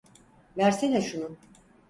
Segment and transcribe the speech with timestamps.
[0.57, 1.37] Versene şunu.